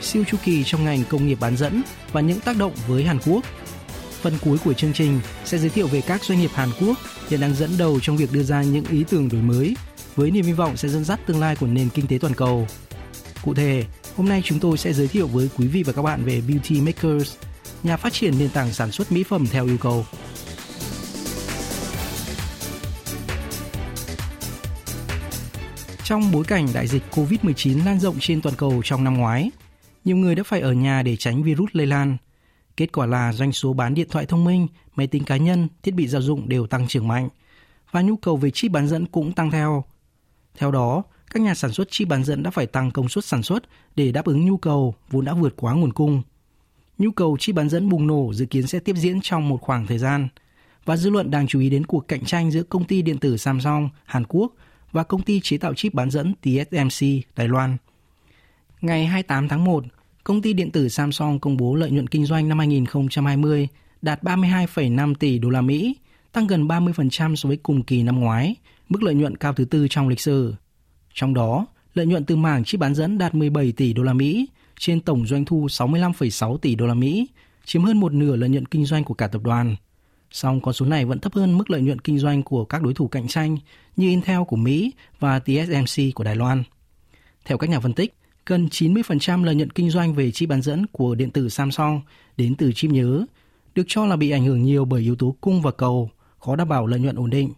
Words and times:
siêu 0.00 0.24
chu 0.30 0.36
kỳ 0.44 0.64
trong 0.64 0.84
ngành 0.84 1.04
công 1.04 1.26
nghiệp 1.26 1.38
bán 1.40 1.56
dẫn 1.56 1.82
và 2.12 2.20
những 2.20 2.40
tác 2.40 2.56
động 2.56 2.72
với 2.86 3.04
Hàn 3.04 3.18
Quốc. 3.26 3.44
Phần 4.20 4.38
cuối 4.44 4.58
của 4.64 4.72
chương 4.72 4.92
trình 4.92 5.20
sẽ 5.44 5.58
giới 5.58 5.70
thiệu 5.70 5.86
về 5.86 6.00
các 6.00 6.24
doanh 6.24 6.40
nghiệp 6.40 6.50
Hàn 6.54 6.68
Quốc 6.80 6.98
hiện 7.28 7.40
đang 7.40 7.54
dẫn 7.54 7.70
đầu 7.78 8.00
trong 8.00 8.16
việc 8.16 8.32
đưa 8.32 8.42
ra 8.42 8.62
những 8.62 8.84
ý 8.90 9.04
tưởng 9.08 9.28
đổi 9.28 9.42
mới 9.42 9.76
với 10.16 10.30
niềm 10.30 10.44
hy 10.44 10.52
vọng 10.52 10.76
sẽ 10.76 10.88
dẫn 10.88 11.04
dắt 11.04 11.20
tương 11.26 11.40
lai 11.40 11.56
của 11.56 11.66
nền 11.66 11.88
kinh 11.88 12.06
tế 12.06 12.18
toàn 12.20 12.34
cầu. 12.34 12.66
Cụ 13.42 13.54
thể, 13.54 13.84
hôm 14.16 14.28
nay 14.28 14.42
chúng 14.44 14.58
tôi 14.58 14.78
sẽ 14.78 14.92
giới 14.92 15.08
thiệu 15.08 15.26
với 15.26 15.48
quý 15.56 15.66
vị 15.66 15.82
và 15.82 15.92
các 15.92 16.02
bạn 16.02 16.24
về 16.24 16.40
Beauty 16.40 16.80
Makers, 16.80 17.34
nhà 17.82 17.96
phát 17.96 18.12
triển 18.12 18.38
nền 18.38 18.48
tảng 18.48 18.72
sản 18.72 18.92
xuất 18.92 19.12
mỹ 19.12 19.22
phẩm 19.22 19.46
theo 19.50 19.66
yêu 19.66 19.76
cầu. 19.80 20.06
Trong 26.04 26.32
bối 26.32 26.44
cảnh 26.44 26.68
đại 26.74 26.86
dịch 26.86 27.02
COVID-19 27.10 27.84
lan 27.84 28.00
rộng 28.00 28.16
trên 28.20 28.40
toàn 28.40 28.56
cầu 28.56 28.82
trong 28.84 29.04
năm 29.04 29.14
ngoái, 29.14 29.50
nhiều 30.06 30.16
người 30.16 30.34
đã 30.34 30.42
phải 30.42 30.60
ở 30.60 30.72
nhà 30.72 31.02
để 31.02 31.16
tránh 31.16 31.42
virus 31.42 31.70
lây 31.72 31.86
lan. 31.86 32.16
Kết 32.76 32.92
quả 32.92 33.06
là 33.06 33.32
doanh 33.32 33.52
số 33.52 33.72
bán 33.72 33.94
điện 33.94 34.08
thoại 34.10 34.26
thông 34.26 34.44
minh, 34.44 34.66
máy 34.96 35.06
tính 35.06 35.24
cá 35.24 35.36
nhân, 35.36 35.68
thiết 35.82 35.94
bị 35.94 36.08
gia 36.08 36.20
dụng 36.20 36.48
đều 36.48 36.66
tăng 36.66 36.88
trưởng 36.88 37.08
mạnh 37.08 37.28
và 37.90 38.02
nhu 38.02 38.16
cầu 38.16 38.36
về 38.36 38.50
chip 38.50 38.72
bán 38.72 38.88
dẫn 38.88 39.06
cũng 39.06 39.32
tăng 39.32 39.50
theo. 39.50 39.84
Theo 40.58 40.70
đó, 40.70 41.02
các 41.30 41.42
nhà 41.42 41.54
sản 41.54 41.72
xuất 41.72 41.90
chip 41.90 42.08
bán 42.08 42.24
dẫn 42.24 42.42
đã 42.42 42.50
phải 42.50 42.66
tăng 42.66 42.90
công 42.90 43.08
suất 43.08 43.24
sản 43.24 43.42
xuất 43.42 43.62
để 43.96 44.12
đáp 44.12 44.24
ứng 44.24 44.46
nhu 44.46 44.56
cầu 44.56 44.94
vốn 45.10 45.24
đã 45.24 45.34
vượt 45.34 45.54
quá 45.56 45.74
nguồn 45.74 45.92
cung. 45.92 46.22
Nhu 46.98 47.10
cầu 47.10 47.36
chip 47.40 47.54
bán 47.54 47.68
dẫn 47.68 47.88
bùng 47.88 48.06
nổ 48.06 48.32
dự 48.34 48.46
kiến 48.46 48.66
sẽ 48.66 48.78
tiếp 48.78 48.96
diễn 48.96 49.20
trong 49.20 49.48
một 49.48 49.60
khoảng 49.60 49.86
thời 49.86 49.98
gian 49.98 50.28
và 50.84 50.96
dư 50.96 51.10
luận 51.10 51.30
đang 51.30 51.46
chú 51.46 51.60
ý 51.60 51.70
đến 51.70 51.86
cuộc 51.86 52.08
cạnh 52.08 52.24
tranh 52.24 52.50
giữa 52.50 52.62
công 52.62 52.84
ty 52.84 53.02
điện 53.02 53.18
tử 53.18 53.36
Samsung 53.36 53.88
Hàn 54.04 54.24
Quốc 54.28 54.52
và 54.92 55.02
công 55.02 55.22
ty 55.22 55.40
chế 55.40 55.58
tạo 55.58 55.74
chip 55.74 55.94
bán 55.94 56.10
dẫn 56.10 56.34
TSMC 56.34 57.06
Đài 57.36 57.48
Loan. 57.48 57.76
Ngày 58.80 59.06
28 59.06 59.48
tháng 59.48 59.64
1, 59.64 59.84
công 60.26 60.42
ty 60.42 60.52
điện 60.52 60.70
tử 60.70 60.88
Samsung 60.88 61.40
công 61.40 61.56
bố 61.56 61.74
lợi 61.74 61.90
nhuận 61.90 62.06
kinh 62.06 62.26
doanh 62.26 62.48
năm 62.48 62.58
2020 62.58 63.68
đạt 64.02 64.22
32,5 64.22 65.14
tỷ 65.14 65.38
đô 65.38 65.50
la 65.50 65.60
Mỹ, 65.60 65.96
tăng 66.32 66.46
gần 66.46 66.68
30% 66.68 67.34
so 67.34 67.46
với 67.46 67.56
cùng 67.56 67.82
kỳ 67.82 68.02
năm 68.02 68.20
ngoái, 68.20 68.54
mức 68.88 69.02
lợi 69.02 69.14
nhuận 69.14 69.36
cao 69.36 69.52
thứ 69.52 69.64
tư 69.64 69.86
trong 69.90 70.08
lịch 70.08 70.20
sử. 70.20 70.54
Trong 71.14 71.34
đó, 71.34 71.66
lợi 71.94 72.06
nhuận 72.06 72.24
từ 72.24 72.36
mảng 72.36 72.64
chip 72.64 72.80
bán 72.80 72.94
dẫn 72.94 73.18
đạt 73.18 73.34
17 73.34 73.72
tỷ 73.72 73.92
đô 73.92 74.02
la 74.02 74.12
Mỹ, 74.12 74.48
trên 74.78 75.00
tổng 75.00 75.26
doanh 75.26 75.44
thu 75.44 75.66
65,6 75.66 76.56
tỷ 76.56 76.74
đô 76.74 76.86
la 76.86 76.94
Mỹ, 76.94 77.26
chiếm 77.64 77.82
hơn 77.82 78.00
một 78.00 78.12
nửa 78.12 78.36
lợi 78.36 78.48
nhuận 78.48 78.66
kinh 78.66 78.84
doanh 78.84 79.04
của 79.04 79.14
cả 79.14 79.26
tập 79.26 79.42
đoàn. 79.44 79.76
Song 80.30 80.60
con 80.60 80.74
số 80.74 80.86
này 80.86 81.04
vẫn 81.04 81.18
thấp 81.18 81.34
hơn 81.34 81.58
mức 81.58 81.70
lợi 81.70 81.80
nhuận 81.80 82.00
kinh 82.00 82.18
doanh 82.18 82.42
của 82.42 82.64
các 82.64 82.82
đối 82.82 82.94
thủ 82.94 83.08
cạnh 83.08 83.28
tranh 83.28 83.58
như 83.96 84.08
Intel 84.08 84.42
của 84.48 84.56
Mỹ 84.56 84.92
và 85.20 85.38
TSMC 85.38 86.14
của 86.14 86.24
Đài 86.24 86.36
Loan. 86.36 86.62
Theo 87.44 87.58
các 87.58 87.70
nhà 87.70 87.80
phân 87.80 87.92
tích, 87.92 88.14
gần 88.46 88.66
90% 88.66 89.44
lợi 89.44 89.54
nhuận 89.54 89.70
kinh 89.70 89.90
doanh 89.90 90.14
về 90.14 90.30
chip 90.30 90.48
bán 90.48 90.62
dẫn 90.62 90.86
của 90.86 91.14
điện 91.14 91.30
tử 91.30 91.48
Samsung 91.48 92.00
đến 92.36 92.54
từ 92.54 92.72
chip 92.72 92.90
nhớ, 92.90 93.26
được 93.74 93.82
cho 93.86 94.06
là 94.06 94.16
bị 94.16 94.30
ảnh 94.30 94.44
hưởng 94.44 94.62
nhiều 94.62 94.84
bởi 94.84 95.02
yếu 95.02 95.16
tố 95.16 95.36
cung 95.40 95.62
và 95.62 95.70
cầu, 95.70 96.10
khó 96.38 96.56
đảm 96.56 96.68
bảo 96.68 96.86
lợi 96.86 97.00
nhuận 97.00 97.16
ổn 97.16 97.30
định. 97.30 97.52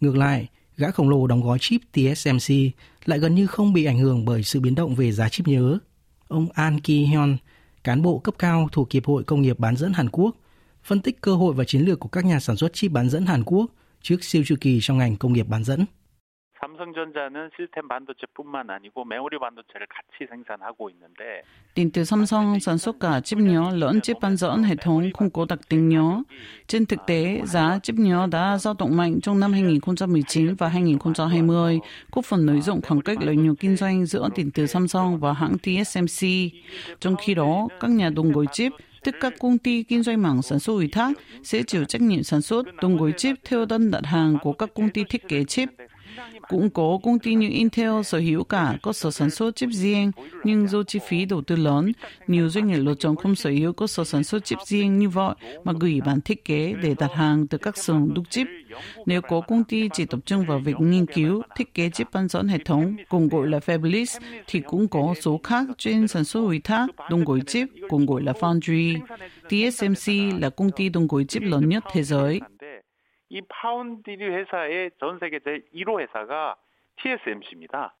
Ngược 0.00 0.16
lại, 0.16 0.48
gã 0.76 0.90
khổng 0.90 1.08
lồ 1.08 1.26
đóng 1.26 1.42
gói 1.42 1.58
chip 1.60 1.80
TSMC 1.92 2.54
lại 3.04 3.18
gần 3.18 3.34
như 3.34 3.46
không 3.46 3.72
bị 3.72 3.84
ảnh 3.84 3.98
hưởng 3.98 4.24
bởi 4.24 4.42
sự 4.42 4.60
biến 4.60 4.74
động 4.74 4.94
về 4.94 5.12
giá 5.12 5.28
chip 5.28 5.48
nhớ. 5.48 5.78
Ông 6.28 6.48
An 6.54 6.78
Ki-hyun, 6.78 7.36
cán 7.84 8.02
bộ 8.02 8.18
cấp 8.18 8.34
cao 8.38 8.68
thuộc 8.72 8.92
Hiệp 8.92 9.06
hội 9.06 9.24
Công 9.24 9.42
nghiệp 9.42 9.58
bán 9.58 9.76
dẫn 9.76 9.92
Hàn 9.92 10.08
Quốc, 10.08 10.36
phân 10.84 11.00
tích 11.00 11.20
cơ 11.20 11.34
hội 11.34 11.54
và 11.54 11.64
chiến 11.64 11.82
lược 11.82 12.00
của 12.00 12.08
các 12.08 12.24
nhà 12.24 12.40
sản 12.40 12.56
xuất 12.56 12.72
chip 12.72 12.92
bán 12.92 13.10
dẫn 13.10 13.26
Hàn 13.26 13.44
Quốc 13.44 13.66
trước 14.02 14.24
siêu 14.24 14.42
chu 14.46 14.54
kỳ 14.60 14.78
trong 14.82 14.98
ngành 14.98 15.16
công 15.16 15.32
nghiệp 15.32 15.48
bán 15.48 15.64
dẫn. 15.64 15.84
삼성전자는 16.77 17.49
시스템 17.55 17.87
반도체뿐만 17.87 18.69
아니고 18.69 19.05
메모리 19.05 19.37
반도체를 19.39 19.87
같이 19.87 20.27
생산하고 20.29 20.89
있는데 20.91 21.43
Điện 21.75 21.91
tử 21.91 22.03
Samsung 22.03 22.59
sản 22.59 22.77
xuất 22.77 22.99
cả 22.99 23.19
chip 23.21 23.39
nhớ 23.39 23.71
lẫn 23.73 24.01
chip 24.01 24.17
bán 24.21 24.37
dẫn 24.37 24.63
hệ 24.63 24.75
thống 24.75 25.11
không 25.13 25.29
có 25.29 25.45
đặc 25.49 25.59
tính 25.69 25.89
nhớ. 25.89 26.21
Trên 26.67 26.85
thực 26.85 26.99
tế, 27.07 27.41
giá 27.45 27.79
chip 27.83 27.95
nhớ 27.95 28.27
đã 28.31 28.57
dao 28.57 28.73
động 28.79 28.97
mạnh 28.97 29.21
trong 29.21 29.39
năm 29.39 29.53
2019 29.53 30.55
và 30.55 30.67
2020, 30.67 31.79
góp 32.11 32.25
phần 32.25 32.45
nới 32.45 32.61
rộng 32.61 32.81
khoảng 32.81 33.01
cách 33.01 33.17
lợi 33.21 33.35
nhuận 33.35 33.55
kinh 33.55 33.75
doanh 33.75 34.05
giữa 34.05 34.29
điện 34.35 34.51
tử 34.51 34.65
Samsung 34.65 35.19
và 35.19 35.33
hãng 35.33 35.57
TSMC. 35.57 36.27
Trong 36.99 37.15
khi 37.15 37.33
đó, 37.33 37.67
các 37.79 37.91
nhà 37.91 38.09
đồng 38.09 38.31
gói 38.31 38.45
chip 38.51 38.71
tức 39.03 39.15
các 39.19 39.33
công 39.39 39.57
ty 39.57 39.83
kinh 39.83 40.03
doanh 40.03 40.21
mảng 40.21 40.41
sản 40.41 40.59
xuất 40.59 40.73
ủy 40.73 40.87
thác 40.87 41.11
sẽ 41.43 41.63
chịu 41.63 41.85
trách 41.85 42.01
nhiệm 42.01 42.23
sản 42.23 42.41
xuất 42.41 42.75
đồng 42.81 42.97
gói 42.97 43.11
chip 43.17 43.35
theo 43.43 43.65
đơn 43.65 43.91
đặt 43.91 44.05
hàng 44.05 44.37
của 44.41 44.53
các 44.53 44.69
công 44.73 44.89
ty 44.89 45.03
thiết 45.03 45.27
kế 45.27 45.43
chip. 45.43 45.69
Cũng 46.48 46.70
có 46.70 46.98
công 47.02 47.18
ty 47.18 47.34
như 47.34 47.48
Intel 47.48 48.02
sở 48.04 48.18
hữu 48.18 48.44
cả 48.44 48.78
cơ 48.82 48.92
sở 48.92 49.10
sản 49.10 49.30
xuất 49.30 49.56
chip 49.56 49.68
riêng, 49.72 50.12
nhưng 50.44 50.68
do 50.68 50.82
chi 50.82 50.98
phí 51.08 51.24
đầu 51.24 51.42
tư 51.42 51.56
lớn, 51.56 51.92
nhiều 52.26 52.48
doanh 52.48 52.66
nghiệp 52.66 52.76
lựa 52.76 52.94
chọn 52.94 53.16
không 53.16 53.34
sở 53.34 53.50
hữu 53.50 53.72
cơ 53.72 53.86
sở 53.86 54.04
sản 54.04 54.24
xuất 54.24 54.44
chip 54.44 54.58
riêng 54.66 54.98
như 54.98 55.08
vậy 55.08 55.34
mà 55.64 55.72
gửi 55.80 56.00
bản 56.06 56.20
thiết 56.20 56.44
kế 56.44 56.74
để 56.82 56.94
đặt 56.98 57.10
hàng 57.14 57.46
từ 57.46 57.58
các 57.58 57.78
xưởng 57.78 58.14
đúc 58.14 58.24
chip. 58.30 58.46
Nếu 59.06 59.22
có 59.22 59.40
công 59.40 59.64
ty 59.64 59.88
chỉ 59.92 60.04
tập 60.04 60.20
trung 60.26 60.46
vào 60.46 60.58
việc 60.58 60.80
nghiên 60.80 61.06
cứu, 61.06 61.42
thiết 61.56 61.74
kế 61.74 61.90
chip 61.90 62.06
bán 62.12 62.28
dẫn 62.28 62.48
hệ 62.48 62.58
thống, 62.64 62.96
cùng 63.08 63.28
gọi 63.28 63.48
là 63.48 63.58
fabless, 63.58 64.20
thì 64.46 64.60
cũng 64.60 64.88
có 64.88 65.14
số 65.20 65.40
khác 65.44 65.64
chuyên 65.78 66.08
sản 66.08 66.24
xuất 66.24 66.40
ủy 66.40 66.60
thác, 66.60 66.86
đồng 67.10 67.24
gối 67.24 67.40
chip, 67.46 67.68
cùng 67.88 68.06
gọi 68.06 68.22
là 68.22 68.32
foundry. 68.32 68.98
TSMC 69.48 70.40
là 70.40 70.50
công 70.50 70.70
ty 70.70 70.88
đồng 70.88 71.06
gối 71.06 71.24
chip 71.24 71.42
lớn 71.42 71.68
nhất 71.68 71.84
thế 71.92 72.02
giới. 72.02 72.40
이 73.33 73.41
파운드리 73.49 74.21
회사의 74.23 74.91
전 74.99 75.17
세계 75.19 75.39
제1호 75.39 75.99
회사가 76.01 76.55
TSMC입니다. 77.01 77.97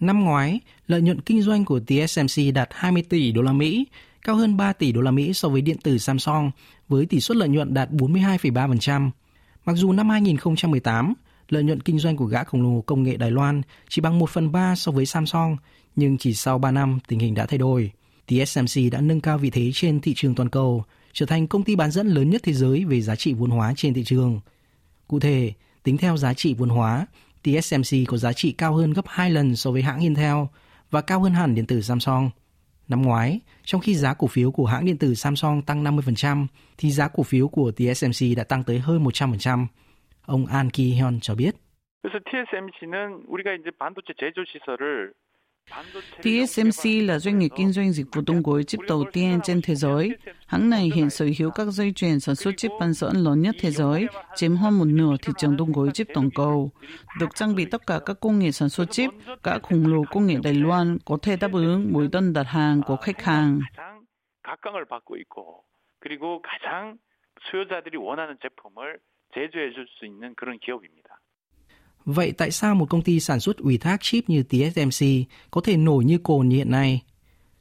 Năm 0.00 0.24
ngoái, 0.24 0.60
lợi 0.86 1.02
nhuận 1.02 1.20
kinh 1.20 1.42
doanh 1.42 1.64
của 1.64 1.80
TSMC 1.80 2.54
đạt 2.54 2.68
20 2.70 3.02
tỷ 3.08 3.32
đô 3.32 3.42
la 3.42 3.52
Mỹ, 3.52 3.86
cao 4.22 4.36
hơn 4.36 4.56
3 4.56 4.72
tỷ 4.72 4.92
đô 4.92 5.00
la 5.00 5.10
Mỹ 5.10 5.32
so 5.32 5.48
với 5.48 5.60
điện 5.60 5.76
tử 5.84 5.98
Samsung 5.98 6.50
với 6.88 7.06
tỷ 7.06 7.20
suất 7.20 7.36
lợi 7.36 7.48
nhuận 7.48 7.74
đạt 7.74 7.88
42,3%. 7.90 9.10
Mặc 9.64 9.72
dù 9.72 9.92
năm 9.92 10.08
2018, 10.08 11.14
lợi 11.48 11.62
nhuận 11.62 11.80
kinh 11.80 11.98
doanh 11.98 12.16
của 12.16 12.24
gã 12.24 12.44
khổng 12.44 12.62
lồ 12.62 12.80
công 12.80 13.02
nghệ 13.02 13.16
Đài 13.16 13.30
Loan 13.30 13.62
chỉ 13.88 14.02
bằng 14.02 14.18
1 14.18 14.30
phần 14.30 14.52
3 14.52 14.74
so 14.74 14.92
với 14.92 15.06
Samsung, 15.06 15.56
nhưng 15.96 16.18
chỉ 16.18 16.34
sau 16.34 16.58
3 16.58 16.70
năm 16.70 16.98
tình 17.08 17.18
hình 17.18 17.34
đã 17.34 17.46
thay 17.46 17.58
đổi. 17.58 17.92
TSMC 18.26 18.92
đã 18.92 19.00
nâng 19.00 19.20
cao 19.20 19.38
vị 19.38 19.50
thế 19.50 19.70
trên 19.74 20.00
thị 20.00 20.12
trường 20.16 20.34
toàn 20.34 20.48
cầu, 20.48 20.84
trở 21.12 21.26
thành 21.26 21.46
công 21.46 21.62
ty 21.62 21.76
bán 21.76 21.90
dẫn 21.90 22.06
lớn 22.06 22.30
nhất 22.30 22.42
thế 22.44 22.52
giới 22.52 22.84
về 22.84 23.00
giá 23.00 23.16
trị 23.16 23.34
vốn 23.34 23.50
hóa 23.50 23.72
trên 23.76 23.94
thị 23.94 24.04
trường. 24.04 24.40
Cụ 25.10 25.20
thể, 25.20 25.52
tính 25.82 25.96
theo 25.96 26.16
giá 26.16 26.34
trị 26.34 26.54
vốn 26.58 26.68
hóa, 26.68 27.06
TSMC 27.42 28.08
có 28.08 28.16
giá 28.16 28.32
trị 28.32 28.52
cao 28.52 28.74
hơn 28.74 28.92
gấp 28.92 29.04
2 29.08 29.30
lần 29.30 29.56
so 29.56 29.70
với 29.70 29.82
hãng 29.82 30.00
Intel 30.00 30.36
và 30.90 31.00
cao 31.00 31.20
hơn 31.20 31.32
hẳn 31.32 31.54
điện 31.54 31.66
tử 31.66 31.80
Samsung. 31.80 32.30
Năm 32.88 33.02
ngoái, 33.02 33.40
trong 33.64 33.80
khi 33.80 33.94
giá 33.94 34.14
cổ 34.14 34.26
phiếu 34.26 34.50
của 34.50 34.66
hãng 34.66 34.84
điện 34.84 34.98
tử 34.98 35.14
Samsung 35.14 35.62
tăng 35.62 35.84
50%, 35.84 36.46
thì 36.78 36.90
giá 36.90 37.08
cổ 37.08 37.22
phiếu 37.22 37.48
của 37.48 37.72
TSMC 37.72 38.36
đã 38.36 38.44
tăng 38.44 38.64
tới 38.64 38.78
hơn 38.78 39.04
100%. 39.04 39.66
Ông 40.26 40.46
An 40.46 40.68
Ki-hyun 40.68 41.20
cho 41.20 41.34
biết. 41.34 41.54
그래서 42.06 42.20
TSMC는 42.30 43.26
우리가 43.26 43.48
이제 43.58 43.70
반도체 43.80 44.14
제조 44.20 44.44
시설을 44.46 45.12
TSMC 46.22 47.02
là 47.02 47.18
doanh 47.18 47.38
nghiệp 47.38 47.48
kinh 47.56 47.72
doanh 47.72 47.92
dịch 47.92 48.06
vụ 48.14 48.22
đồng 48.26 48.42
gói 48.42 48.64
chip 48.64 48.80
đầu 48.88 49.04
tiên 49.12 49.40
trên 49.44 49.60
thế 49.62 49.74
giới. 49.74 50.10
Hãng 50.46 50.70
này 50.70 50.90
hiện 50.94 51.10
sở 51.10 51.26
hữu 51.38 51.50
các 51.50 51.64
dây 51.64 51.92
chuyền 51.92 52.20
sản 52.20 52.34
xuất 52.34 52.52
chip 52.56 52.70
bán 52.80 52.92
dẫn 52.92 53.16
lớn 53.16 53.42
nhất 53.42 53.54
thế 53.60 53.70
giới, 53.70 54.06
chiếm 54.34 54.56
hơn 54.56 54.78
một 54.78 54.84
nửa 54.84 55.16
thị 55.22 55.32
trường 55.38 55.56
đồng 55.56 55.72
gói 55.72 55.88
chip 55.94 56.06
toàn 56.14 56.30
cầu. 56.34 56.70
Được 57.20 57.34
trang 57.34 57.54
bị 57.54 57.64
tất 57.64 57.86
cả 57.86 58.00
các 58.06 58.16
công 58.20 58.38
nghệ 58.38 58.52
sản 58.52 58.68
xuất 58.68 58.90
chip, 58.90 59.10
cả 59.42 59.58
khổng 59.62 59.86
lồ 59.86 60.02
công 60.10 60.26
nghệ 60.26 60.36
Đài 60.42 60.54
Loan 60.54 60.98
có 61.04 61.18
thể 61.22 61.36
đáp 61.36 61.52
ứng 61.52 61.92
mỗi 61.92 62.08
đơn 62.12 62.32
đặt 62.32 62.46
hàng 62.46 62.80
của 62.86 62.96
khách 62.96 63.22
hàng. 63.22 63.60
각광을 64.46 64.84
받고 64.86 65.16
있고 65.16 65.64
그리고 65.98 66.40
가장 66.42 66.98
수요자들이 67.50 67.96
원하는 67.98 68.38
제품을 68.42 68.98
제조해 69.34 69.72
줄 69.74 69.86
수 69.98 70.06
있는 70.06 70.34
그런 70.36 70.58
기업입니다. 70.58 70.99
Vậy 72.05 72.31
tại 72.31 72.51
sao 72.51 72.75
một 72.75 72.89
công 72.89 73.01
ty 73.01 73.19
sản 73.19 73.39
xuất 73.39 73.57
ủy 73.57 73.77
thác 73.77 74.01
chip 74.01 74.29
như 74.29 74.43
TSMC 74.43 75.05
có 75.51 75.61
thể 75.61 75.77
nổi 75.77 76.05
như 76.05 76.17
cồn 76.17 76.49
như 76.49 76.55
hiện 76.55 76.71
nay? 76.71 77.01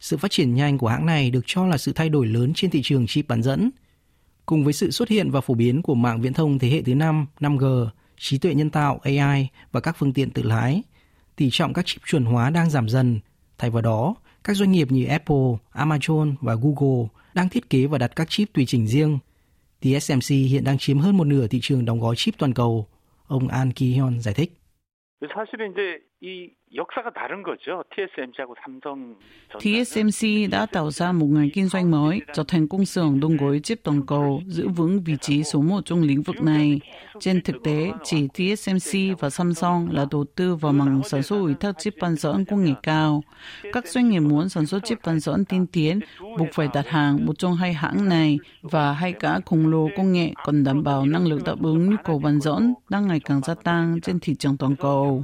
Sự 0.00 0.16
phát 0.16 0.30
triển 0.30 0.54
nhanh 0.54 0.78
của 0.78 0.88
hãng 0.88 1.06
này 1.06 1.30
được 1.30 1.44
cho 1.46 1.66
là 1.66 1.78
sự 1.78 1.92
thay 1.92 2.08
đổi 2.08 2.26
lớn 2.26 2.52
trên 2.54 2.70
thị 2.70 2.80
trường 2.84 3.06
chip 3.06 3.28
bán 3.28 3.42
dẫn. 3.42 3.70
Cùng 4.46 4.64
với 4.64 4.72
sự 4.72 4.90
xuất 4.90 5.08
hiện 5.08 5.30
và 5.30 5.40
phổ 5.40 5.54
biến 5.54 5.82
của 5.82 5.94
mạng 5.94 6.20
viễn 6.20 6.32
thông 6.32 6.58
thế 6.58 6.70
hệ 6.70 6.82
thứ 6.82 6.94
5, 6.94 7.26
5G, 7.40 7.86
trí 8.18 8.38
tuệ 8.38 8.54
nhân 8.54 8.70
tạo 8.70 9.00
AI 9.02 9.48
và 9.72 9.80
các 9.80 9.96
phương 9.98 10.12
tiện 10.12 10.30
tự 10.30 10.42
lái, 10.42 10.82
tỷ 11.36 11.48
trọng 11.52 11.72
các 11.72 11.86
chip 11.86 12.02
chuẩn 12.06 12.24
hóa 12.24 12.50
đang 12.50 12.70
giảm 12.70 12.88
dần. 12.88 13.20
Thay 13.58 13.70
vào 13.70 13.82
đó, 13.82 14.14
các 14.44 14.56
doanh 14.56 14.72
nghiệp 14.72 14.92
như 14.92 15.04
Apple, 15.04 15.52
Amazon 15.74 16.34
và 16.40 16.54
Google 16.54 17.08
đang 17.34 17.48
thiết 17.48 17.70
kế 17.70 17.86
và 17.86 17.98
đặt 17.98 18.16
các 18.16 18.30
chip 18.30 18.48
tùy 18.52 18.66
chỉnh 18.66 18.86
riêng. 18.86 19.18
TSMC 19.80 20.28
hiện 20.28 20.64
đang 20.64 20.78
chiếm 20.78 20.98
hơn 20.98 21.16
một 21.16 21.24
nửa 21.24 21.46
thị 21.46 21.58
trường 21.62 21.84
đóng 21.84 22.00
gói 22.00 22.16
chip 22.16 22.34
toàn 22.38 22.54
cầu 22.54 22.86
Ông 23.29 23.47
An 23.47 23.71
Ki-hyun 23.71 24.19
giải 24.19 24.33
thích. 24.33 24.51
사실은 25.35 25.71
이제 25.71 25.99
이 26.25 26.49
역사가 26.73 27.11
다른 27.13 27.43
거죠. 27.43 27.83
TSMC하고 27.93 28.55
삼성. 28.63 29.15
TSMC 29.59 30.49
đã 30.49 30.65
tạo 30.65 30.91
ra 30.91 31.11
một 31.11 31.25
ngành 31.25 31.49
kinh 31.49 31.67
doanh 31.67 31.91
mới, 31.91 32.21
trở 32.33 32.43
thành 32.47 32.67
công 32.67 32.85
xưởng 32.85 33.19
đóng 33.19 33.37
gói 33.37 33.59
chip 33.59 33.83
toàn 33.83 34.05
cầu, 34.05 34.41
giữ 34.47 34.67
vững 34.67 35.03
vị 35.03 35.15
trí 35.21 35.43
số 35.43 35.61
một 35.61 35.85
trong 35.85 36.01
lĩnh 36.01 36.21
vực 36.21 36.41
này. 36.41 36.79
Trên 37.19 37.41
thực 37.41 37.55
tế, 37.63 37.91
chỉ 38.03 38.27
TSMC 38.27 39.19
và 39.19 39.29
Samsung 39.29 39.89
là 39.91 40.05
đầu 40.11 40.25
tư 40.35 40.55
vào 40.55 40.73
mảng 40.73 41.01
sản 41.03 41.23
xuất 41.23 41.37
ủy 41.37 41.53
thác 41.53 41.79
chip 41.79 41.93
bán 42.01 42.15
dẫn 42.15 42.45
công 42.45 42.65
nghệ 42.65 42.73
cao. 42.83 43.23
Các 43.73 43.87
doanh 43.87 44.09
nghiệp 44.09 44.19
muốn 44.19 44.49
sản 44.49 44.65
xuất 44.65 44.83
chip 44.85 44.97
bán 45.05 45.19
dẫn 45.19 45.45
tiên 45.45 45.67
tiến 45.67 45.99
buộc 46.37 46.47
phải 46.53 46.67
đặt 46.73 46.87
hàng 46.87 47.25
một 47.25 47.39
trong 47.39 47.55
hai 47.55 47.73
hãng 47.73 48.09
này 48.09 48.39
và 48.61 48.93
hai 48.93 49.13
cả 49.13 49.39
khổng 49.45 49.67
lồ 49.67 49.89
công 49.97 50.13
nghệ 50.13 50.31
còn 50.43 50.63
đảm 50.63 50.83
bảo 50.83 51.05
năng 51.05 51.27
lực 51.27 51.43
đáp 51.45 51.55
ứng 51.63 51.89
nhu 51.89 51.95
cầu 52.03 52.19
bán 52.19 52.41
dẫn 52.41 52.73
đang 52.89 53.07
ngày 53.07 53.19
càng 53.19 53.41
gia 53.41 53.55
tăng 53.55 54.01
trên 54.01 54.19
thị 54.19 54.35
trường 54.35 54.57
toàn 54.57 54.75
cầu. 54.75 55.23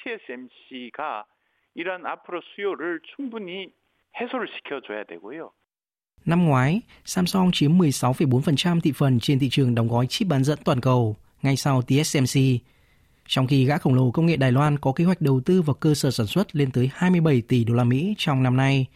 TSMC가 0.00 1.24
이러한 1.74 2.06
앞으로 2.06 2.40
수요를 2.54 3.00
충분히 3.16 3.70
해소를 4.18 4.48
시켜줘야 4.48 5.04
되고요. 5.04 5.50
Năm 6.26 6.44
ngoái, 6.44 6.80
Samsung 7.04 7.50
chiếm 7.52 7.78
16,4% 7.78 8.80
thị 8.80 8.92
phần 8.92 9.20
trên 9.20 9.38
thị 9.38 9.48
trường 9.50 9.74
đóng 9.74 9.88
gói 9.88 10.06
chip 10.06 10.28
bán 10.28 10.44
dẫn 10.44 10.58
toàn 10.64 10.80
cầu, 10.80 11.16
ngay 11.42 11.56
sau 11.56 11.82
TSMC. 11.82 12.40
Trong 13.26 13.46
khi 13.46 13.64
gã 13.64 13.78
khổng 13.78 13.94
lồ 13.94 14.10
công 14.10 14.26
nghệ 14.26 14.36
Đài 14.36 14.52
Loan 14.52 14.78
có 14.78 14.92
kế 14.92 15.04
hoạch 15.04 15.20
đầu 15.20 15.40
tư 15.40 15.62
vào 15.62 15.74
cơ 15.74 15.94
sở 15.94 16.10
sản 16.10 16.26
xuất 16.26 16.56
lên 16.56 16.70
tới 16.70 16.90
27 16.94 17.42
tỷ 17.48 17.64
đô 17.64 17.74
la 17.74 17.84
Mỹ 17.84 18.14
trong 18.18 18.42
năm 18.42 18.56
nay, 18.56 18.86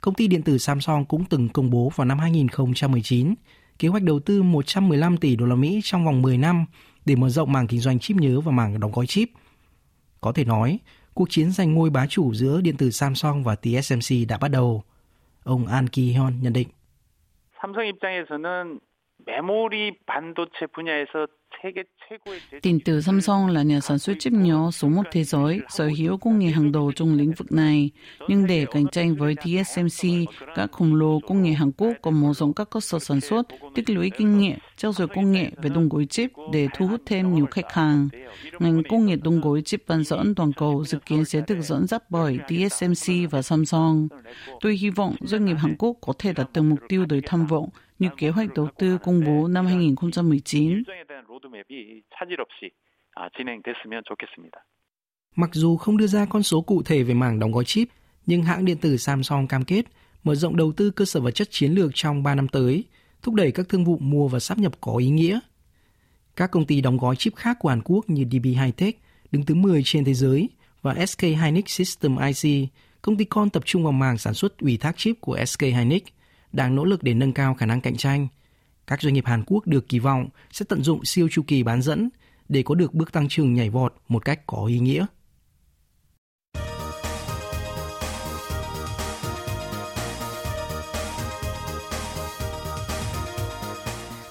công 0.00 0.14
ty 0.14 0.26
điện 0.26 0.42
tử 0.42 0.58
Samsung 0.58 1.04
cũng 1.04 1.24
từng 1.24 1.48
công 1.48 1.70
bố 1.70 1.92
vào 1.96 2.04
năm 2.04 2.18
2019 2.18 3.34
kế 3.78 3.88
hoạch 3.88 4.02
đầu 4.02 4.20
tư 4.20 4.42
115 4.42 5.16
tỷ 5.16 5.36
đô 5.36 5.46
la 5.46 5.54
Mỹ 5.54 5.80
trong 5.84 6.04
vòng 6.04 6.22
10 6.22 6.38
năm 6.38 6.66
để 7.04 7.16
mở 7.16 7.28
rộng 7.28 7.52
mảng 7.52 7.66
kinh 7.66 7.80
doanh 7.80 7.98
chip 7.98 8.16
nhớ 8.16 8.40
và 8.40 8.52
mảng 8.52 8.80
đóng 8.80 8.92
gói 8.92 9.06
chip – 9.06 9.38
có 10.20 10.32
thể 10.32 10.44
nói, 10.44 10.78
cuộc 11.14 11.30
chiến 11.30 11.50
giành 11.50 11.74
ngôi 11.74 11.90
bá 11.90 12.06
chủ 12.06 12.34
giữa 12.34 12.60
điện 12.60 12.76
tử 12.76 12.90
Samsung 12.90 13.44
và 13.44 13.56
TSMC 13.56 14.28
đã 14.28 14.38
bắt 14.38 14.48
đầu. 14.48 14.82
Ông 15.44 15.66
An 15.66 15.86
Ki-hyun 15.86 16.32
nhận 16.42 16.52
định. 16.52 16.68
삼성 17.62 17.86
입장에서는 17.86 18.80
메모리 19.26 19.92
반도체 20.06 20.66
분야에서 20.74 21.26
Điện 22.63 22.79
tử 22.79 23.01
Samsung 23.01 23.47
là 23.47 23.63
nhà 23.63 23.79
sản 23.79 23.99
xuất 23.99 24.13
chip 24.19 24.33
nhỏ 24.33 24.71
số 24.71 24.87
một 24.87 25.03
thế 25.11 25.23
giới, 25.23 25.59
sở 25.69 25.89
hữu 25.97 26.17
công 26.17 26.39
nghệ 26.39 26.47
hàng 26.47 26.71
đầu 26.71 26.91
trong 26.95 27.17
lĩnh 27.17 27.31
vực 27.31 27.51
này. 27.51 27.89
Nhưng 28.27 28.47
để 28.47 28.65
cạnh 28.71 28.87
tranh 28.87 29.15
với 29.15 29.35
TSMC, 29.35 30.09
các 30.55 30.71
khổng 30.71 30.95
lồ 30.95 31.19
công 31.27 31.43
nghệ 31.43 31.51
Hàn 31.51 31.71
Quốc 31.71 31.93
còn 32.01 32.21
mở 32.21 32.33
rộng 32.33 32.53
các 32.53 32.69
cơ 32.69 32.79
sở 32.79 32.99
sản 32.99 33.21
xuất, 33.21 33.47
tích 33.75 33.89
lũy 33.89 34.09
kinh 34.17 34.37
nghiệm, 34.37 34.57
trao 34.77 34.93
dồi 34.93 35.07
công 35.07 35.31
nghệ 35.31 35.51
về 35.61 35.69
đồng 35.69 35.89
gối 35.89 36.05
chip 36.05 36.31
để 36.51 36.67
thu 36.77 36.87
hút 36.87 37.01
thêm 37.05 37.35
nhiều 37.35 37.45
khách 37.51 37.73
hàng. 37.73 38.09
Ngành 38.59 38.83
công 38.89 39.05
nghệ 39.05 39.15
đồng 39.15 39.41
gối 39.41 39.61
chip 39.61 39.87
bán 39.87 40.03
dẫn 40.03 40.35
toàn 40.35 40.53
cầu 40.53 40.83
dự 40.85 40.99
kiến 41.05 41.25
sẽ 41.25 41.41
được 41.47 41.61
dẫn 41.61 41.87
dắt 41.87 42.03
bởi 42.09 42.39
TSMC 42.47 43.13
và 43.31 43.41
Samsung. 43.41 44.07
Tôi 44.61 44.75
hy 44.75 44.89
vọng 44.89 45.15
doanh 45.21 45.45
nghiệp 45.45 45.55
Hàn 45.59 45.75
Quốc 45.79 45.97
có 46.01 46.13
thể 46.19 46.33
đạt 46.33 46.49
được 46.53 46.61
mục 46.61 46.79
tiêu 46.89 47.05
đời 47.05 47.21
tham 47.25 47.47
vọng 47.47 47.69
như 48.01 48.09
kế 48.17 48.29
hoạch 48.29 48.53
đầu 48.55 48.67
tư 48.77 48.97
công 48.97 49.25
bố 49.25 49.47
năm 49.47 49.65
2019. 49.65 50.83
Mặc 55.35 55.49
dù 55.53 55.77
không 55.77 55.97
đưa 55.97 56.07
ra 56.07 56.25
con 56.25 56.43
số 56.43 56.61
cụ 56.61 56.83
thể 56.83 57.03
về 57.03 57.13
mảng 57.13 57.39
đóng 57.39 57.51
gói 57.51 57.63
chip, 57.65 57.87
nhưng 58.25 58.43
hãng 58.43 58.65
điện 58.65 58.77
tử 58.77 58.97
Samsung 58.97 59.47
cam 59.47 59.63
kết 59.63 59.85
mở 60.23 60.35
rộng 60.35 60.55
đầu 60.55 60.71
tư 60.71 60.91
cơ 60.91 61.05
sở 61.05 61.21
vật 61.21 61.31
chất 61.31 61.47
chiến 61.51 61.71
lược 61.71 61.91
trong 61.93 62.23
3 62.23 62.35
năm 62.35 62.47
tới, 62.47 62.83
thúc 63.21 63.35
đẩy 63.35 63.51
các 63.51 63.69
thương 63.69 63.85
vụ 63.85 63.97
mua 63.97 64.27
và 64.27 64.39
sáp 64.39 64.57
nhập 64.57 64.73
có 64.81 64.95
ý 64.95 65.09
nghĩa. 65.09 65.39
Các 66.35 66.51
công 66.51 66.65
ty 66.65 66.81
đóng 66.81 66.97
gói 66.97 67.15
chip 67.15 67.35
khác 67.35 67.57
của 67.59 67.69
Hàn 67.69 67.81
Quốc 67.85 68.09
như 68.09 68.25
DB 68.31 68.45
Hightech 68.45 68.99
đứng 69.31 69.45
thứ 69.45 69.55
10 69.55 69.81
trên 69.85 70.05
thế 70.05 70.13
giới 70.13 70.49
và 70.81 71.05
SK 71.05 71.21
Hynix 71.21 71.63
System 71.67 72.17
IC, 72.17 72.69
công 73.01 73.17
ty 73.17 73.25
con 73.25 73.49
tập 73.49 73.63
trung 73.65 73.83
vào 73.83 73.91
mảng 73.91 74.17
sản 74.17 74.33
xuất 74.33 74.57
ủy 74.57 74.77
thác 74.77 74.97
chip 74.97 75.21
của 75.21 75.45
SK 75.45 75.61
Hynix, 75.61 76.01
đang 76.53 76.75
nỗ 76.75 76.85
lực 76.85 77.03
để 77.03 77.13
nâng 77.13 77.33
cao 77.33 77.53
khả 77.53 77.65
năng 77.65 77.81
cạnh 77.81 77.97
tranh. 77.97 78.27
Các 78.87 79.01
doanh 79.01 79.13
nghiệp 79.13 79.25
Hàn 79.25 79.43
Quốc 79.47 79.67
được 79.67 79.89
kỳ 79.89 79.99
vọng 79.99 80.29
sẽ 80.51 80.65
tận 80.69 80.83
dụng 80.83 81.05
siêu 81.05 81.27
chu 81.31 81.41
kỳ 81.47 81.63
bán 81.63 81.81
dẫn 81.81 82.09
để 82.49 82.63
có 82.63 82.75
được 82.75 82.93
bước 82.93 83.11
tăng 83.11 83.27
trưởng 83.27 83.53
nhảy 83.53 83.69
vọt 83.69 83.95
một 84.07 84.25
cách 84.25 84.47
có 84.47 84.65
ý 84.65 84.79
nghĩa. 84.79 85.05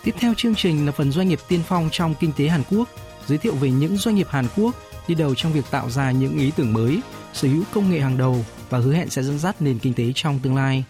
Tiếp 0.05 0.14
theo 0.19 0.34
chương 0.37 0.55
trình 0.55 0.87
là 0.87 0.93
phần 0.93 1.12
doanh 1.12 1.28
nghiệp 1.28 1.38
tiên 1.49 1.61
phong 1.66 1.88
trong 1.93 2.14
kinh 2.20 2.32
tế 2.37 2.49
Hàn 2.49 2.62
Quốc, 2.70 2.88
giới 3.26 3.38
thiệu 3.38 3.55
về 3.55 3.70
những 3.70 3.96
doanh 3.96 4.14
nghiệp 4.14 4.26
Hàn 4.31 4.46
Quốc 4.56 4.75
đi 5.08 5.14
đầu 5.14 5.34
trong 5.34 5.52
việc 5.52 5.64
tạo 5.70 5.90
ra 5.90 6.11
những 6.11 6.38
ý 6.38 6.52
tưởng 6.56 6.73
mới, 6.73 7.00
sở 7.32 7.49
hữu 7.49 7.64
công 7.73 7.90
nghệ 7.90 8.00
hàng 8.00 8.19
đầu 8.19 8.44
và 8.70 8.78
hứa 8.78 8.94
hẹn 8.94 9.11
sẽ 9.11 9.23
dẫn 9.23 9.38
dắt 9.38 9.62
nền 9.62 9.78
kinh 9.78 9.94
tế 9.94 10.12
trong 10.14 10.38
tương 10.38 10.56
lai. 10.56 10.84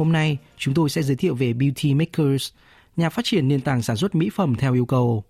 Hôm 0.00 0.12
nay, 0.12 0.38
chúng 0.56 0.74
tôi 0.74 0.90
sẽ 0.90 1.02
giới 1.02 1.16
thiệu 1.16 1.34
về 1.34 1.52
Beauty 1.52 1.94
Makers, 1.94 2.50
nhà 2.96 3.10
phát 3.10 3.24
triển 3.24 3.48
nền 3.48 3.60
tảng 3.60 3.82
sản 3.82 3.96
xuất 3.96 4.14
mỹ 4.14 4.30
phẩm 4.34 4.54
theo 4.54 4.74
yêu 4.74 4.86
cầu. 4.86 5.24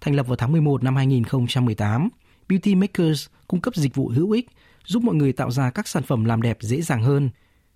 Thành 0.00 0.14
lập 0.14 0.26
vào 0.26 0.36
tháng 0.36 0.52
11 0.52 0.82
năm 0.82 0.96
2018, 0.96 2.08
Beauty 2.48 2.74
Makers 2.74 3.26
cung 3.48 3.60
cấp 3.60 3.74
dịch 3.76 3.94
vụ 3.94 4.08
hữu 4.08 4.30
ích, 4.30 4.48
giúp 4.86 5.02
mọi 5.02 5.14
người 5.14 5.32
tạo 5.32 5.50
ra 5.50 5.70
các 5.70 5.88
sản 5.88 6.02
phẩm 6.02 6.24
làm 6.24 6.42
đẹp 6.42 6.58
dễ 6.60 6.82
dàng 6.82 7.02
hơn. 7.02 7.30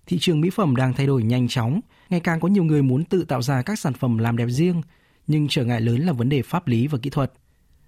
Thị 0.05 0.17
trường 0.19 0.41
mỹ 0.41 0.49
phẩm 0.49 0.75
đang 0.75 0.93
thay 0.93 1.07
đổi 1.07 1.23
nhanh 1.23 1.47
chóng, 1.47 1.79
ngày 2.09 2.19
càng 2.19 2.39
có 2.39 2.47
nhiều 2.47 2.63
người 2.63 2.81
muốn 2.81 3.03
tự 3.03 3.23
tạo 3.23 3.41
ra 3.41 3.61
các 3.61 3.79
sản 3.79 3.93
phẩm 3.93 4.17
làm 4.17 4.37
đẹp 4.37 4.47
riêng, 4.49 4.81
nhưng 5.27 5.47
trở 5.49 5.65
ngại 5.65 5.81
lớn 5.81 6.05
là 6.05 6.13
vấn 6.13 6.29
đề 6.29 6.41
pháp 6.41 6.67
lý 6.67 6.87
và 6.87 6.97
kỹ 7.01 7.09
thuật. 7.09 7.33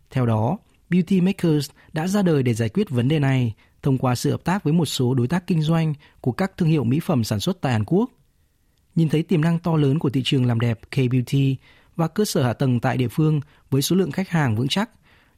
Theo 0.10 0.26
đó, 0.26 0.58
Beauty 0.90 1.22
Makers 1.22 1.70
đã 1.94 2.08
ra 2.08 2.22
đời 2.22 2.44
để 2.44 2.54
giải 2.54 2.70
quyết 2.70 2.90
vấn 2.90 3.08
đề 3.08 3.20
này 3.20 3.54
thông 3.82 3.98
qua 3.98 4.16
sự 4.16 4.32
hợp 4.32 4.44
tác 4.44 4.64
với 4.64 4.74
một 4.74 4.86
số 4.86 5.14
đối 5.14 5.28
tác 5.28 5.48
kinh 5.48 5.62
doanh 5.62 5.94
của 6.22 6.32
các 6.32 6.58
thương 6.58 6.70
hiệu 6.70 6.84
mỹ 6.84 7.00
phẩm 7.00 7.24
sản 7.24 7.40
xuất 7.40 7.62
tại 7.62 7.72
Hàn 7.72 7.84
Quốc. 7.86 8.12
Nhìn 9.00 9.10
thấy 9.10 9.24
tiềm 9.24 9.42
năng 9.42 9.60
to 9.60 9.76
lớn 9.76 10.00
của 10.00 10.10
thị 10.10 10.22
trường 10.26 10.46
làm 10.46 10.60
đẹp 10.60 10.80
K-Beauty 10.92 11.56
và 11.96 12.08
cơ 12.08 12.26
sở 12.26 12.44
hạ 12.44 12.54
tầng 12.54 12.80
tại 12.80 12.98
địa 12.98 13.08
phương 13.08 13.42
với 13.70 13.82
số 13.82 13.96
lượng 13.96 14.12
khách 14.12 14.30
hàng 14.30 14.56
vững 14.56 14.68
chắc, 14.68 14.90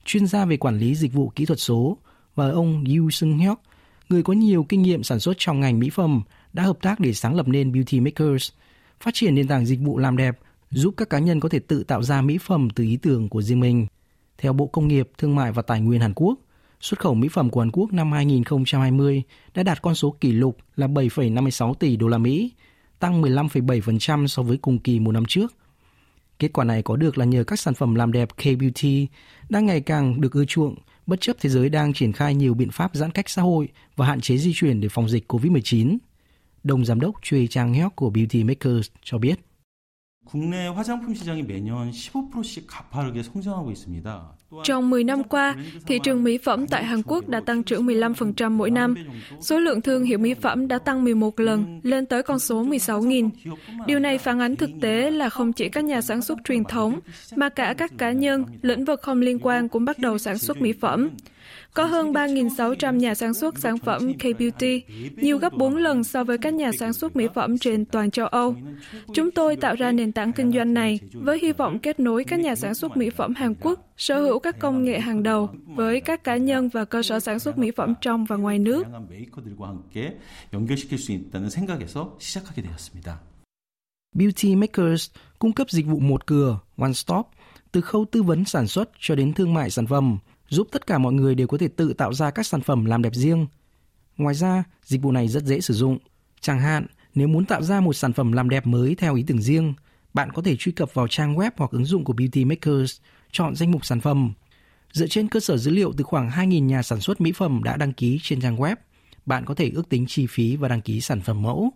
chuyên 0.06 0.28
gia 0.28 0.46
về 0.46 0.58
quản 0.58 0.78
lý 0.78 0.96
dịch 0.96 1.14
vụ 1.14 1.30
kỹ 1.36 1.46
thuật 1.46 1.60
số 1.60 1.98
và 2.36 2.50
ông 2.50 2.84
Yu 2.84 3.10
Sung 3.10 3.38
Hyuk, 3.38 3.62
người 4.10 4.24
có 4.24 4.34
nhiều 4.34 4.66
kinh 4.70 4.82
nghiệm 4.82 5.04
sản 5.04 5.20
xuất 5.20 5.34
trong 5.38 5.60
ngành 5.60 5.80
mỹ 5.80 5.90
phẩm, 5.90 6.22
đã 6.54 6.64
hợp 6.64 6.78
tác 6.82 7.00
để 7.00 7.14
sáng 7.14 7.36
lập 7.36 7.48
nên 7.48 7.72
Beauty 7.72 8.00
Makers, 8.00 8.52
phát 9.00 9.14
triển 9.14 9.36
nền 9.36 9.48
tảng 9.48 9.66
dịch 9.66 9.80
vụ 9.80 9.98
làm 9.98 10.18
đẹp 10.18 10.40
giúp 10.72 10.94
các 10.98 11.10
cá 11.10 11.20
nhân 11.20 11.40
có 11.40 11.50
thể 11.50 11.60
tự 11.60 11.84
tạo 11.84 12.04
ra 12.04 12.22
mỹ 12.22 12.38
phẩm 12.38 12.68
từ 12.76 12.84
ý 12.84 12.98
tưởng 12.98 13.30
của 13.30 13.42
riêng 13.42 13.60
mình. 13.60 13.88
Theo 14.38 14.54
Bộ 14.54 14.68
Công 14.68 14.88
nghiệp, 14.88 15.10
Thương 15.18 15.36
mại 15.36 15.52
và 15.52 15.62
Tài 15.62 15.82
nguyên 15.82 16.02
Hàn 16.02 16.14
Quốc, 16.16 16.40
xuất 16.80 17.00
khẩu 17.00 17.14
mỹ 17.14 17.28
phẩm 17.28 17.50
của 17.50 17.60
Hàn 17.60 17.72
Quốc 17.72 17.94
năm 17.94 18.12
2020 18.12 19.24
đã 19.56 19.64
đạt 19.64 19.82
con 19.82 19.96
số 19.96 20.16
kỷ 20.22 20.32
lục 20.32 20.58
là 20.76 20.88
7,56 20.88 21.74
tỷ 21.74 21.96
đô 21.96 22.08
la 22.08 22.18
Mỹ, 22.18 22.52
tăng 23.01 23.23
15,7% 23.23 24.27
so 24.27 24.43
với 24.43 24.57
cùng 24.57 24.79
kỳ 24.79 25.01
một 25.01 25.13
năm 25.13 25.25
trước. 25.29 25.55
Kết 26.39 26.53
quả 26.53 26.65
này 26.65 26.83
có 26.83 26.97
được 26.97 27.19
là 27.19 27.25
nhờ 27.25 27.45
các 27.45 27.61
sản 27.61 27.75
phẩm 27.75 27.95
làm 27.95 28.13
đẹp 28.13 28.29
K-Beauty 28.37 29.07
đang 29.49 29.67
ngày 29.67 29.81
càng 29.81 30.21
được 30.21 30.33
ưa 30.33 30.45
chuộng, 30.45 30.75
bất 31.07 31.21
chấp 31.21 31.37
thế 31.41 31.51
giới 31.51 31.69
đang 31.69 31.93
triển 31.93 32.13
khai 32.13 32.35
nhiều 32.35 32.55
biện 32.55 32.71
pháp 32.71 32.95
giãn 32.95 33.11
cách 33.11 33.29
xã 33.29 33.43
hội 33.43 33.69
và 33.97 34.07
hạn 34.07 34.21
chế 34.21 34.37
di 34.37 34.53
chuyển 34.55 34.81
để 34.81 34.89
phòng 34.89 35.09
dịch 35.09 35.33
COVID-19. 35.33 35.97
Đồng 36.65 36.85
giám 36.85 37.01
đốc 37.01 37.15
Choi 37.23 37.47
Chang 37.47 37.73
Hyuk 37.73 37.97
của 37.97 38.11
Beauty 38.11 38.45
Makers 38.45 38.89
cho 39.03 39.19
biết. 39.19 39.41
국내 40.27 40.67
화장품 40.67 41.15
시장이 41.15 41.45
매년 41.45 41.93
15%씩 41.93 42.67
가파르게 42.67 43.23
성장하고 43.23 43.71
있습니다. 43.71 44.37
Trong 44.64 44.90
10 44.90 45.04
năm 45.04 45.24
qua, 45.24 45.56
thị 45.86 46.00
trường 46.04 46.24
mỹ 46.24 46.38
phẩm 46.38 46.68
tại 46.68 46.84
Hàn 46.84 47.02
Quốc 47.04 47.28
đã 47.28 47.40
tăng 47.40 47.64
trưởng 47.64 47.88
15% 47.88 48.52
mỗi 48.52 48.72
năm. 48.72 48.96
Số 49.42 49.60
lượng 49.60 49.82
thương 49.82 50.04
hiệu 50.04 50.18
mỹ 50.18 50.34
phẩm 50.34 50.68
đã 50.68 50.80
tăng 50.80 51.04
11 51.04 51.40
lần, 51.40 51.80
lên 51.84 52.06
tới 52.06 52.24
con 52.24 52.40
số 52.40 52.64
16.000. 52.64 53.30
Điều 53.88 54.00
này 54.00 54.18
phản 54.18 54.40
ánh 54.40 54.56
thực 54.56 54.70
tế 54.82 55.12
là 55.12 55.30
không 55.30 55.54
chỉ 55.54 55.70
các 55.70 55.84
nhà 55.84 56.02
sản 56.02 56.22
xuất 56.22 56.38
truyền 56.44 56.64
thống, 56.64 57.00
mà 57.36 57.50
cả 57.50 57.74
các 57.78 57.92
cá 57.98 58.12
nhân, 58.12 58.46
lĩnh 58.62 58.86
vực 58.86 59.02
không 59.02 59.22
liên 59.22 59.40
quan 59.42 59.70
cũng 59.70 59.86
bắt 59.86 60.00
đầu 60.00 60.18
sản 60.18 60.38
xuất 60.38 60.62
mỹ 60.62 60.74
phẩm. 60.74 61.10
Có 61.74 61.86
hơn 61.86 62.12
3.600 62.14 62.96
nhà 62.96 63.16
sản 63.16 63.34
xuất 63.34 63.60
sản 63.60 63.78
phẩm 63.78 64.12
K-Beauty, 64.20 64.82
nhiều 65.16 65.38
gấp 65.38 65.54
4 65.54 65.76
lần 65.76 66.04
so 66.04 66.24
với 66.24 66.38
các 66.38 66.54
nhà 66.54 66.72
sản 66.72 66.94
xuất 66.94 67.16
mỹ 67.16 67.28
phẩm 67.36 67.58
trên 67.58 67.86
toàn 67.86 68.12
châu 68.12 68.28
Âu. 68.28 68.56
Chúng 69.14 69.32
tôi 69.32 69.56
tạo 69.56 69.76
ra 69.76 69.92
nền 69.92 70.12
tảng 70.12 70.34
kinh 70.34 70.52
doanh 70.52 70.74
này 70.74 71.00
với 71.14 71.40
hy 71.42 71.52
vọng 71.52 71.80
kết 71.80 72.00
nối 72.00 72.24
các 72.24 72.40
nhà 72.40 72.56
sản 72.56 72.76
xuất 72.76 72.98
mỹ 72.98 73.10
phẩm 73.10 73.34
Hàn 73.36 73.54
Quốc 73.62 73.80
sở 73.98 74.22
hữu 74.22 74.40
các 74.40 74.60
công 74.60 74.84
nghệ 74.84 75.00
hàng 75.00 75.24
đầu 75.24 75.50
với 75.66 76.02
các 76.02 76.24
cá 76.24 76.38
nhân 76.38 76.70
và 76.70 76.86
cơ 76.86 77.04
sở 77.04 77.20
sản 77.20 77.40
xuất 77.40 77.58
mỹ 77.58 77.72
phẩm 77.72 77.94
trong 78.02 78.26
và 78.26 78.36
ngoài 78.36 78.60
nước. 78.60 78.88
Beauty 84.16 84.56
Makers 84.56 85.10
cung 85.40 85.54
cấp 85.54 85.70
dịch 85.70 85.86
vụ 85.86 86.00
một 86.00 86.26
cửa, 86.26 86.60
one 86.78 86.94
stop, 86.94 87.28
từ 87.72 87.82
khâu 87.82 88.06
tư 88.06 88.24
vấn 88.24 88.46
sản 88.46 88.68
xuất 88.68 88.90
cho 89.00 89.16
đến 89.16 89.34
thương 89.34 89.54
mại 89.54 89.70
sản 89.70 89.88
phẩm, 89.88 90.18
giúp 90.52 90.68
tất 90.72 90.88
cả 90.88 90.98
mọi 90.98 91.14
người 91.14 91.36
đều 91.36 91.48
có 91.48 91.58
thể 91.58 91.68
tự 91.68 91.94
tạo 91.94 92.14
ra 92.14 92.32
các 92.32 92.46
sản 92.46 92.62
phẩm 92.62 92.86
làm 92.86 93.02
đẹp 93.02 93.16
riêng. 93.16 93.48
Ngoài 94.18 94.36
ra, 94.36 94.64
dịch 94.86 95.02
vụ 95.02 95.12
này 95.12 95.28
rất 95.28 95.44
dễ 95.44 95.62
sử 95.62 95.74
dụng. 95.74 95.98
Chẳng 96.42 96.60
hạn, 96.60 96.86
nếu 97.16 97.28
muốn 97.28 97.46
tạo 97.46 97.62
ra 97.62 97.82
một 97.82 97.94
sản 97.94 98.14
phẩm 98.14 98.32
làm 98.32 98.50
đẹp 98.50 98.68
mới 98.68 98.96
theo 98.96 99.16
ý 99.16 99.24
tưởng 99.28 99.42
riêng, 99.42 99.74
bạn 100.14 100.32
có 100.32 100.42
thể 100.42 100.56
truy 100.56 100.72
cập 100.72 100.94
vào 100.94 101.08
trang 101.08 101.36
web 101.36 101.52
hoặc 101.58 101.72
ứng 101.72 101.86
dụng 101.86 102.04
của 102.04 102.14
Beauty 102.14 102.46
Makers, 102.46 103.00
chọn 103.32 103.56
danh 103.56 103.72
mục 103.72 103.86
sản 103.86 104.02
phẩm. 104.02 104.34
Dựa 104.92 105.08
trên 105.08 105.28
cơ 105.28 105.40
sở 105.40 105.58
dữ 105.58 105.72
liệu 105.72 105.94
từ 105.98 106.04
khoảng 106.04 106.30
2.000 106.30 106.66
nhà 106.66 106.84
sản 106.84 107.00
xuất 107.00 107.22
mỹ 107.22 107.32
phẩm 107.32 107.62
đã 107.64 107.78
đăng 107.78 107.94
ký 107.94 108.20
trên 108.24 108.42
trang 108.42 108.58
web, 108.58 108.76
bạn 109.26 109.46
có 109.46 109.56
thể 109.56 109.72
ước 109.76 109.90
tính 109.90 110.06
chi 110.08 110.28
phí 110.30 110.56
và 110.56 110.68
đăng 110.68 110.82
ký 110.82 111.02
sản 111.02 111.22
phẩm 111.22 111.42
mẫu. 111.42 111.72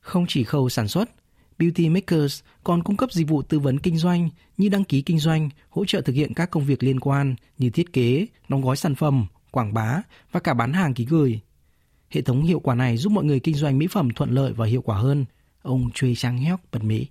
Không 0.00 0.26
chỉ 0.28 0.44
khâu 0.44 0.68
sản 0.68 0.88
xuất, 0.88 1.10
Beauty 1.58 1.88
Makers 1.88 2.42
còn 2.64 2.82
cung 2.82 2.96
cấp 2.96 3.12
dịch 3.12 3.28
vụ 3.28 3.42
tư 3.42 3.58
vấn 3.58 3.78
kinh 3.78 3.96
doanh 3.96 4.28
như 4.56 4.68
đăng 4.68 4.84
ký 4.84 5.02
kinh 5.02 5.18
doanh, 5.18 5.50
hỗ 5.70 5.84
trợ 5.84 6.00
thực 6.00 6.12
hiện 6.12 6.34
các 6.34 6.50
công 6.50 6.64
việc 6.64 6.82
liên 6.82 7.00
quan 7.00 7.34
như 7.58 7.70
thiết 7.70 7.92
kế, 7.92 8.26
đóng 8.48 8.62
gói 8.62 8.76
sản 8.76 8.94
phẩm, 8.94 9.26
quảng 9.50 9.74
bá 9.74 10.02
và 10.32 10.40
cả 10.40 10.54
bán 10.54 10.72
hàng 10.72 10.94
ký 10.94 11.04
gửi. 11.04 11.40
Hệ 12.10 12.22
thống 12.22 12.42
hiệu 12.42 12.60
quả 12.60 12.74
này 12.74 12.96
giúp 12.96 13.12
mọi 13.12 13.24
người 13.24 13.40
kinh 13.40 13.54
doanh 13.54 13.78
mỹ 13.78 13.86
phẩm 13.86 14.10
thuận 14.10 14.30
lợi 14.30 14.52
và 14.52 14.66
hiệu 14.66 14.82
quả 14.82 14.98
hơn. 14.98 15.24
Ông 15.62 15.90
Choi 15.94 16.14
Chang 16.14 16.38
Hyuk 16.38 16.60
bật 16.72 16.84
mí. 16.84 17.06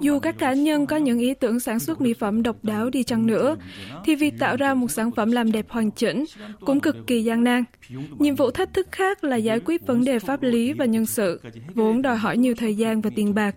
Dù 0.00 0.18
các 0.18 0.38
cá 0.38 0.52
nhân 0.52 0.86
có 0.86 0.96
những 0.96 1.18
ý 1.18 1.34
tưởng 1.34 1.60
sản 1.60 1.80
xuất 1.80 2.00
mỹ 2.00 2.14
phẩm 2.14 2.42
độc 2.42 2.64
đáo 2.64 2.90
đi 2.90 3.02
chăng 3.02 3.26
nữa, 3.26 3.56
thì 4.04 4.14
việc 4.14 4.34
tạo 4.38 4.56
ra 4.56 4.74
một 4.74 4.90
sản 4.90 5.10
phẩm 5.10 5.30
làm 5.30 5.52
đẹp 5.52 5.66
hoàn 5.68 5.90
chỉnh 5.90 6.24
cũng 6.60 6.80
cực 6.80 6.96
kỳ 7.06 7.24
gian 7.24 7.44
nan. 7.44 7.64
Nhiệm 8.18 8.34
vụ 8.34 8.50
thách 8.50 8.74
thức 8.74 8.88
khác 8.92 9.24
là 9.24 9.36
giải 9.36 9.60
quyết 9.64 9.86
vấn 9.86 10.04
đề 10.04 10.18
pháp 10.18 10.42
lý 10.42 10.72
và 10.72 10.84
nhân 10.84 11.06
sự, 11.06 11.40
vốn 11.74 12.02
đòi 12.02 12.16
hỏi 12.16 12.36
nhiều 12.36 12.54
thời 12.54 12.74
gian 12.74 13.00
và 13.00 13.10
tiền 13.16 13.34
bạc. 13.34 13.56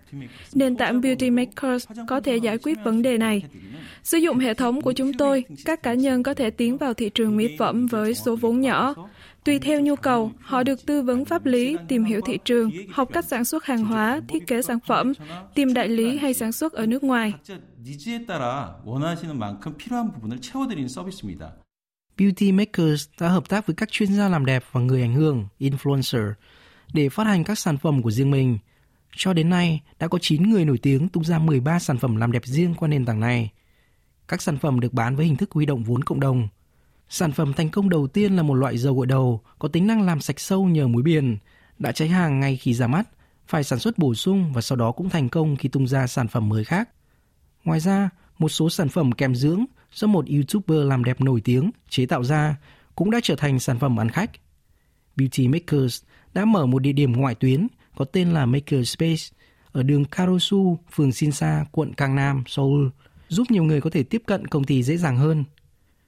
Nền 0.54 0.76
tảng 0.76 1.00
Beauty 1.00 1.30
Makers 1.30 1.86
có 2.08 2.20
thể 2.20 2.36
giải 2.36 2.58
quyết 2.58 2.78
vấn 2.84 3.02
đề 3.02 3.18
này. 3.18 3.42
Sử 4.02 4.18
dụng 4.18 4.38
hệ 4.38 4.54
thống 4.54 4.82
của 4.82 4.92
chúng 4.92 5.12
tôi, 5.12 5.44
các 5.64 5.82
cá 5.82 5.94
nhân 5.94 6.22
có 6.22 6.34
thể 6.34 6.50
tiến 6.50 6.76
vào 6.76 6.94
thị 6.94 7.10
trường 7.10 7.36
mỹ 7.36 7.56
phẩm 7.58 7.86
với 7.86 8.14
số 8.14 8.36
vốn 8.36 8.60
nhỏ. 8.60 8.94
Tùy 9.44 9.58
theo 9.58 9.80
nhu 9.80 9.96
cầu, 9.96 10.32
họ 10.40 10.62
được 10.62 10.86
tư 10.86 11.02
vấn 11.02 11.24
pháp 11.24 11.46
lý, 11.46 11.76
tìm 11.88 12.04
hiểu 12.04 12.20
thị 12.26 12.38
trường, 12.44 12.70
học 12.90 13.08
cách 13.12 13.24
sản 13.24 13.44
xuất 13.44 13.64
hàng 13.64 13.84
hóa, 13.84 14.20
thiết 14.28 14.46
kế 14.46 14.62
sản 14.62 14.78
phẩm, 14.86 15.12
tìm 15.54 15.74
đại 15.74 15.88
lý 15.88 16.18
hay 16.18 16.34
sản 16.34 16.52
xuất 16.52 16.72
ở 16.72 16.86
nước 16.86 17.04
ngoài. 17.04 17.32
Beauty 22.18 22.52
Makers 22.52 23.08
đã 23.20 23.28
hợp 23.28 23.48
tác 23.48 23.66
với 23.66 23.76
các 23.76 23.90
chuyên 23.92 24.14
gia 24.14 24.28
làm 24.28 24.46
đẹp 24.46 24.64
và 24.72 24.80
người 24.80 25.02
ảnh 25.02 25.14
hưởng, 25.14 25.46
influencer, 25.58 26.32
để 26.92 27.08
phát 27.08 27.26
hành 27.26 27.44
các 27.44 27.58
sản 27.58 27.78
phẩm 27.78 28.02
của 28.02 28.10
riêng 28.10 28.30
mình. 28.30 28.58
Cho 29.16 29.32
đến 29.32 29.50
nay, 29.50 29.80
đã 29.98 30.08
có 30.08 30.18
9 30.18 30.50
người 30.50 30.64
nổi 30.64 30.78
tiếng 30.78 31.08
tung 31.08 31.24
ra 31.24 31.38
13 31.38 31.78
sản 31.78 31.98
phẩm 31.98 32.16
làm 32.16 32.32
đẹp 32.32 32.42
riêng 32.44 32.74
qua 32.74 32.88
nền 32.88 33.04
tảng 33.04 33.20
này. 33.20 33.50
Các 34.28 34.42
sản 34.42 34.58
phẩm 34.58 34.80
được 34.80 34.92
bán 34.92 35.16
với 35.16 35.26
hình 35.26 35.36
thức 35.36 35.50
huy 35.52 35.66
động 35.66 35.84
vốn 35.84 36.04
cộng 36.04 36.20
đồng– 36.20 36.48
Sản 37.08 37.32
phẩm 37.32 37.52
thành 37.52 37.70
công 37.70 37.88
đầu 37.88 38.06
tiên 38.06 38.36
là 38.36 38.42
một 38.42 38.54
loại 38.54 38.78
dầu 38.78 38.94
gội 38.94 39.06
đầu 39.06 39.40
có 39.58 39.68
tính 39.68 39.86
năng 39.86 40.02
làm 40.02 40.20
sạch 40.20 40.40
sâu 40.40 40.64
nhờ 40.64 40.86
muối 40.86 41.02
biển, 41.02 41.36
đã 41.78 41.92
cháy 41.92 42.08
hàng 42.08 42.40
ngay 42.40 42.56
khi 42.56 42.74
ra 42.74 42.86
mắt, 42.86 43.08
phải 43.46 43.64
sản 43.64 43.78
xuất 43.78 43.98
bổ 43.98 44.14
sung 44.14 44.52
và 44.52 44.60
sau 44.60 44.76
đó 44.76 44.92
cũng 44.92 45.10
thành 45.10 45.28
công 45.28 45.56
khi 45.56 45.68
tung 45.68 45.88
ra 45.88 46.06
sản 46.06 46.28
phẩm 46.28 46.48
mới 46.48 46.64
khác. 46.64 46.88
Ngoài 47.64 47.80
ra, 47.80 48.10
một 48.38 48.48
số 48.48 48.70
sản 48.70 48.88
phẩm 48.88 49.12
kèm 49.12 49.34
dưỡng 49.34 49.64
do 49.92 50.06
một 50.06 50.24
YouTuber 50.28 50.88
làm 50.88 51.04
đẹp 51.04 51.20
nổi 51.20 51.40
tiếng 51.40 51.70
chế 51.88 52.06
tạo 52.06 52.24
ra 52.24 52.56
cũng 52.94 53.10
đã 53.10 53.20
trở 53.22 53.36
thành 53.36 53.60
sản 53.60 53.78
phẩm 53.78 54.00
ăn 54.00 54.08
khách. 54.08 54.30
Beauty 55.16 55.48
Makers 55.48 56.02
đã 56.34 56.44
mở 56.44 56.66
một 56.66 56.78
địa 56.78 56.92
điểm 56.92 57.12
ngoại 57.12 57.34
tuyến 57.34 57.66
có 57.96 58.04
tên 58.04 58.30
là 58.30 58.46
Maker 58.46 58.88
Space 58.88 59.22
ở 59.72 59.82
đường 59.82 60.04
Karosu, 60.04 60.78
phường 60.92 61.12
Sinsa, 61.12 61.64
quận 61.72 61.94
Kangnam, 61.94 62.44
Seoul, 62.46 62.86
giúp 63.28 63.50
nhiều 63.50 63.64
người 63.64 63.80
có 63.80 63.90
thể 63.90 64.02
tiếp 64.02 64.22
cận 64.26 64.46
công 64.46 64.64
ty 64.64 64.82
dễ 64.82 64.96
dàng 64.96 65.16
hơn. 65.16 65.44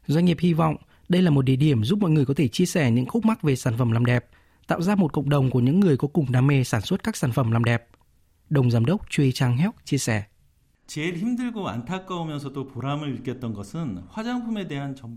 Doanh 0.06 0.24
nghiệp 0.24 0.36
hy 0.40 0.52
vọng 0.52 0.76
đây 1.08 1.22
là 1.22 1.30
một 1.30 1.42
địa 1.42 1.56
điểm 1.56 1.84
giúp 1.84 1.98
mọi 1.98 2.10
người 2.10 2.24
có 2.24 2.34
thể 2.34 2.48
chia 2.48 2.66
sẻ 2.66 2.90
những 2.90 3.06
khúc 3.06 3.24
mắc 3.24 3.42
về 3.42 3.56
sản 3.56 3.74
phẩm 3.78 3.92
làm 3.92 4.04
đẹp, 4.04 4.26
tạo 4.66 4.82
ra 4.82 4.94
một 4.94 5.12
cộng 5.12 5.28
đồng 5.28 5.50
của 5.50 5.60
những 5.60 5.80
người 5.80 5.96
có 5.96 6.08
cùng 6.08 6.32
đam 6.32 6.46
mê 6.46 6.64
sản 6.64 6.80
xuất 6.80 7.02
các 7.02 7.16
sản 7.16 7.32
phẩm 7.32 7.52
làm 7.52 7.64
đẹp. 7.64 7.86
Đồng 8.50 8.70
giám 8.70 8.84
đốc 8.84 9.10
Truy 9.10 9.32
Trang 9.32 9.56
Héo 9.56 9.72
chia 9.84 9.98
sẻ. 9.98 10.24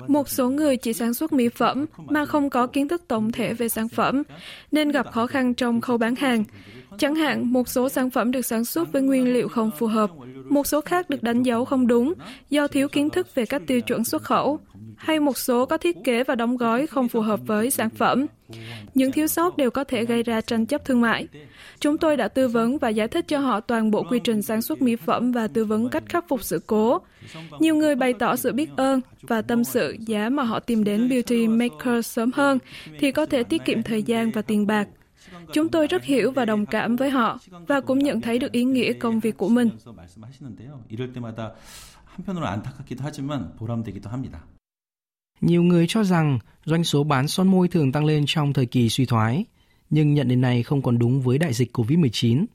Một 0.08 0.30
số 0.30 0.50
người 0.50 0.78
chỉ 0.78 0.94
sản 0.94 1.14
xuất 1.14 1.34
mỹ 1.34 1.50
phẩm 1.50 1.86
mà 2.10 2.26
không 2.26 2.50
có 2.50 2.68
kiến 2.68 2.88
thức 2.88 3.04
tổng 3.08 3.32
thể 3.32 3.54
về 3.54 3.70
sản 3.70 3.90
phẩm 3.90 4.24
nên 4.72 4.90
gặp 4.90 5.12
khó 5.12 5.28
khăn 5.28 5.54
trong 5.54 5.82
khâu 5.82 5.98
bán 5.98 6.16
hàng. 6.16 6.44
Chẳng 6.98 7.16
hạn, 7.16 7.54
một 7.54 7.70
số 7.70 7.90
sản 7.90 8.10
phẩm 8.10 8.32
được 8.32 8.46
sản 8.46 8.66
xuất 8.66 8.92
với 8.92 9.02
nguyên 9.02 9.34
liệu 9.34 9.48
không 9.48 9.72
phù 9.78 9.88
hợp, 9.88 10.12
một 10.50 10.68
số 10.68 10.82
khác 10.82 11.10
được 11.10 11.24
đánh 11.24 11.44
dấu 11.44 11.66
không 11.66 11.88
đúng 11.88 12.14
do 12.50 12.68
thiếu 12.68 12.88
kiến 12.88 13.10
thức 13.10 13.36
về 13.36 13.46
các 13.46 13.62
tiêu 13.68 13.82
chuẩn 13.82 14.04
xuất 14.04 14.24
khẩu 14.24 14.60
hay 14.99 15.21
một 15.21 15.39
số 15.39 15.67
có 15.67 15.77
thiết 15.79 15.97
kế 16.05 16.25
và 16.25 16.35
đóng 16.35 16.57
gói 16.57 16.87
không 16.87 17.09
phù 17.09 17.21
hợp 17.21 17.41
với 17.47 17.71
sản 17.71 17.91
phẩm. 17.91 18.27
Những 18.95 19.13
thiếu 19.13 19.27
sót 19.27 19.57
đều 19.57 19.71
có 19.71 19.85
thể 19.85 20.05
gây 20.05 20.23
ra 20.23 20.41
tranh 20.41 20.67
chấp 20.67 20.85
thương 20.85 21.01
mại. 21.01 21.29
Chúng 21.81 21.99
tôi 21.99 22.17
đã 22.17 22.29
tư 22.29 22.49
vấn 22.49 22.79
và 22.79 22.89
giải 22.89 23.09
thích 23.09 23.29
cho 23.29 23.39
họ 23.39 23.61
toàn 23.61 23.91
bộ 23.91 24.03
quy 24.11 24.19
trình 24.25 24.43
sản 24.43 24.63
xuất 24.63 24.83
mỹ 24.83 24.97
phẩm 24.97 25.33
và 25.33 25.49
tư 25.49 25.65
vấn 25.65 25.89
cách 25.89 26.05
khắc 26.09 26.29
phục 26.29 26.43
sự 26.43 26.61
cố. 26.67 26.99
Nhiều 27.59 27.77
người 27.77 27.95
bày 27.97 28.13
tỏ 28.13 28.37
sự 28.37 28.53
biết 28.53 28.71
ơn 28.77 29.01
và 29.23 29.43
tâm 29.43 29.65
sự 29.65 29.97
giá 30.01 30.29
mà 30.29 30.43
họ 30.43 30.61
tìm 30.61 30.85
đến 30.85 31.09
Beauty 31.09 31.49
Maker 31.49 32.07
sớm 32.07 32.31
hơn 32.35 32.59
thì 32.99 33.13
có 33.13 33.27
thể 33.27 33.43
tiết 33.43 33.65
kiệm 33.65 33.83
thời 33.83 34.03
gian 34.03 34.31
và 34.31 34.43
tiền 34.43 34.67
bạc. 34.67 34.89
Chúng 35.53 35.69
tôi 35.69 35.87
rất 35.87 36.05
hiểu 36.05 36.33
và 36.33 36.45
đồng 36.45 36.67
cảm 36.67 36.97
với 36.97 37.11
họ 37.11 37.39
và 37.67 37.81
cũng 37.81 37.99
nhận 37.99 38.21
thấy 38.21 38.39
được 38.39 38.53
ý 38.53 38.65
nghĩa 38.65 38.93
công 38.93 39.21
việc 39.21 39.37
của 39.37 39.49
mình. 39.49 39.71
말씀하시는데요. 39.85 40.85
이럴 40.89 41.13
때마다 41.13 41.53
한편으로 42.15 42.47
안타깝기도 42.47 43.05
하지만 43.05 43.57
보람되기도 43.59 44.11
합니다. 44.11 44.45
Nhiều 45.42 45.64
người 45.64 45.86
cho 45.88 46.04
rằng 46.04 46.40
doanh 46.66 46.84
số 46.84 47.04
bán 47.04 47.28
son 47.28 47.48
môi 47.48 47.68
thường 47.68 47.92
tăng 47.92 48.06
lên 48.06 48.24
trong 48.28 48.54
thời 48.54 48.66
kỳ 48.66 48.90
suy 48.90 49.06
thoái, 49.06 49.46
nhưng 49.90 50.14
nhận 50.14 50.28
định 50.28 50.42
này 50.42 50.64
không 50.64 50.82
còn 50.82 51.00
đúng 51.00 51.22
với 51.22 51.38
đại 51.38 51.54
dịch 51.54 51.78
COVID-19. 51.78 52.46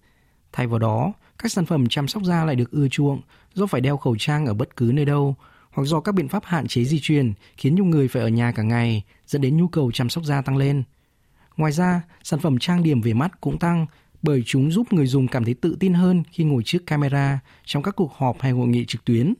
Thay 0.52 0.66
vào 0.66 0.78
đó, 0.78 1.12
các 1.38 1.52
sản 1.52 1.66
phẩm 1.66 1.86
chăm 1.88 2.08
sóc 2.08 2.22
da 2.24 2.44
lại 2.44 2.56
được 2.56 2.70
ưa 2.70 2.88
chuộng 2.88 3.20
do 3.54 3.66
phải 3.66 3.80
đeo 3.80 3.96
khẩu 3.96 4.16
trang 4.18 4.46
ở 4.46 4.54
bất 4.54 4.76
cứ 4.76 4.90
nơi 4.94 5.04
đâu, 5.04 5.36
hoặc 5.70 5.84
do 5.84 6.00
các 6.00 6.14
biện 6.14 6.28
pháp 6.28 6.44
hạn 6.44 6.66
chế 6.66 6.84
di 6.84 7.00
chuyển 7.00 7.32
khiến 7.56 7.74
nhiều 7.74 7.84
người 7.84 8.08
phải 8.08 8.22
ở 8.22 8.28
nhà 8.28 8.52
cả 8.52 8.62
ngày, 8.62 9.02
dẫn 9.26 9.42
đến 9.42 9.56
nhu 9.56 9.68
cầu 9.68 9.92
chăm 9.92 10.08
sóc 10.08 10.24
da 10.24 10.42
tăng 10.42 10.56
lên. 10.56 10.82
Ngoài 11.56 11.72
ra, 11.72 12.02
sản 12.22 12.40
phẩm 12.40 12.58
trang 12.58 12.82
điểm 12.82 13.00
về 13.00 13.12
mắt 13.12 13.40
cũng 13.40 13.58
tăng 13.58 13.86
bởi 14.22 14.42
chúng 14.46 14.70
giúp 14.70 14.92
người 14.92 15.06
dùng 15.06 15.28
cảm 15.28 15.44
thấy 15.44 15.54
tự 15.54 15.76
tin 15.80 15.94
hơn 15.94 16.22
khi 16.30 16.44
ngồi 16.44 16.62
trước 16.62 16.86
camera 16.86 17.40
trong 17.64 17.82
các 17.82 17.96
cuộc 17.96 18.12
họp 18.12 18.40
hay 18.40 18.52
hội 18.52 18.68
nghị 18.68 18.84
trực 18.84 19.04
tuyến. 19.04 19.34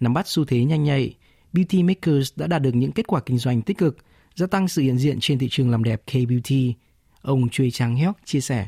Nắm 0.00 0.14
bắt 0.14 0.28
xu 0.28 0.44
thế 0.44 0.64
nhanh 0.64 0.84
nhạy, 0.84 1.14
Beauty 1.56 1.82
Makers 1.82 2.32
đã 2.36 2.46
đạt 2.46 2.62
được 2.62 2.74
những 2.74 2.92
kết 2.92 3.06
quả 3.06 3.20
kinh 3.20 3.38
doanh 3.38 3.62
tích 3.62 3.78
cực, 3.78 3.96
gia 4.34 4.46
tăng 4.46 4.68
sự 4.68 4.82
hiện 4.82 4.98
diện 4.98 5.18
trên 5.20 5.38
thị 5.38 5.48
trường 5.50 5.70
làm 5.70 5.84
đẹp 5.84 6.02
K-beauty. 6.06 6.72
Ông 7.22 7.48
Chuy 7.48 7.70
Chang 7.70 7.96
Hyuk 7.96 8.16
chia 8.24 8.40
sẻ. 8.40 8.66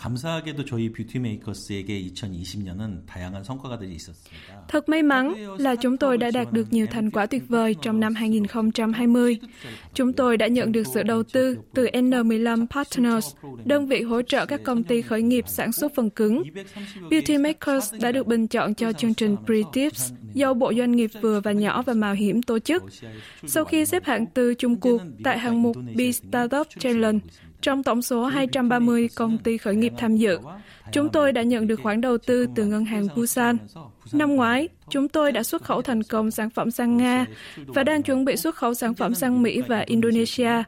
감사하게도 0.00 0.64
저희 0.64 0.90
뷰티 0.90 1.18
메이커스에게 1.18 2.02
2020년은 2.14 3.04
다양한 3.06 3.44
성과가들이 3.44 3.94
있었습니다. 3.96 4.66
Thật 4.66 4.88
may 4.88 5.02
mắn 5.02 5.34
là 5.58 5.76
chúng 5.76 5.96
tôi 5.96 6.18
đã 6.18 6.30
đạt 6.30 6.52
được 6.52 6.72
nhiều 6.72 6.86
thành 6.86 7.10
quả 7.10 7.26
tuyệt 7.26 7.42
vời 7.48 7.76
trong 7.82 8.00
năm 8.00 8.14
2020. 8.14 9.38
Chúng 9.94 10.12
tôi 10.12 10.36
đã 10.36 10.46
nhận 10.46 10.72
được 10.72 10.86
sự 10.94 11.02
đầu 11.02 11.22
tư 11.22 11.58
từ 11.74 11.86
N15 11.86 12.66
Partners, 12.66 13.34
đơn 13.64 13.86
vị 13.86 14.02
hỗ 14.02 14.22
trợ 14.22 14.46
các 14.46 14.60
công 14.64 14.82
ty 14.82 15.02
khởi 15.02 15.22
nghiệp 15.22 15.44
sản 15.48 15.72
xuất 15.72 15.92
phần 15.94 16.10
cứng. 16.10 16.42
Beauty 17.10 17.38
Makers 17.38 17.94
đã 18.00 18.12
được 18.12 18.26
bình 18.26 18.48
chọn 18.48 18.74
cho 18.74 18.92
chương 18.92 19.14
trình 19.14 19.36
Pre-Tips 19.46 20.14
do 20.34 20.54
Bộ 20.54 20.72
Doanh 20.78 20.92
nghiệp 20.92 21.10
vừa 21.20 21.40
và 21.40 21.52
nhỏ 21.52 21.82
và 21.82 21.94
mạo 21.94 22.14
hiểm 22.14 22.42
tổ 22.42 22.58
chức. 22.58 22.82
Sau 23.46 23.64
khi 23.64 23.86
xếp 23.86 24.04
hạng 24.04 24.26
từ 24.26 24.54
chung 24.54 24.80
cuộc 24.80 25.02
tại 25.24 25.38
hạng 25.38 25.62
mục 25.62 25.76
Be 25.96 26.12
Startup 26.12 26.66
Challenge, 26.78 27.18
trong 27.65 27.83
tổng 27.83 28.01
số 28.01 28.25
230 28.25 29.09
công 29.15 29.37
ty 29.37 29.57
khởi 29.57 29.75
nghiệp 29.75 29.93
tham 29.97 30.17
dự, 30.17 30.39
chúng 30.91 31.09
tôi 31.09 31.31
đã 31.31 31.41
nhận 31.41 31.67
được 31.67 31.79
khoản 31.83 32.01
đầu 32.01 32.17
tư 32.17 32.47
từ 32.55 32.65
ngân 32.65 32.85
hàng 32.85 33.07
Busan. 33.15 33.57
Năm 34.13 34.35
ngoái, 34.35 34.67
chúng 34.89 35.09
tôi 35.09 35.31
đã 35.31 35.43
xuất 35.43 35.63
khẩu 35.63 35.81
thành 35.81 36.03
công 36.03 36.31
sản 36.31 36.49
phẩm 36.49 36.71
sang 36.71 36.97
Nga 36.97 37.25
và 37.67 37.83
đang 37.83 38.03
chuẩn 38.03 38.25
bị 38.25 38.37
xuất 38.37 38.55
khẩu 38.55 38.73
sản 38.73 38.93
phẩm 38.93 39.15
sang 39.15 39.41
Mỹ 39.41 39.61
và 39.67 39.79
Indonesia. 39.79 40.63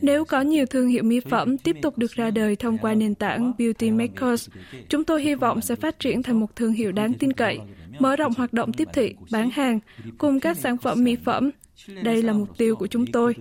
Nếu 0.00 0.24
có 0.24 0.40
nhiều 0.40 0.66
thương 0.66 0.88
hiệu 0.88 1.02
mỹ 1.02 1.20
phẩm 1.20 1.58
tiếp 1.58 1.76
tục 1.82 1.98
được 1.98 2.12
ra 2.12 2.30
đời 2.30 2.56
thông 2.56 2.78
qua 2.78 2.94
nền 2.94 3.14
tảng 3.14 3.52
Beauty 3.58 3.90
Makers, 3.90 4.48
chúng 4.88 5.04
tôi 5.04 5.22
hy 5.22 5.34
vọng 5.34 5.60
sẽ 5.60 5.74
phát 5.74 5.98
triển 5.98 6.22
thành 6.22 6.40
một 6.40 6.56
thương 6.56 6.72
hiệu 6.72 6.92
đáng 6.92 7.14
tin 7.14 7.32
cậy, 7.32 7.58
mở 7.98 8.16
rộng 8.16 8.32
hoạt 8.36 8.52
động 8.52 8.72
tiếp 8.72 8.88
thị, 8.92 9.14
bán 9.30 9.50
hàng, 9.50 9.78
cùng 10.18 10.40
các 10.40 10.56
sản 10.56 10.76
phẩm 10.76 11.04
mỹ 11.04 11.16
phẩm. 11.24 11.50
Đây 12.02 12.22
là 12.22 12.32
mục 12.32 12.58
tiêu 12.58 12.76
của 12.76 12.86
chúng 12.86 13.06
tôi. 13.12 13.34